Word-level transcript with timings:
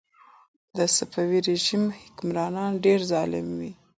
د 0.77 0.77
صفوي 0.95 1.39
رژیم 1.49 1.83
حکمرانان 2.01 2.71
ډېر 2.85 2.99
ظالم 3.11 3.47
وو. 3.59 3.71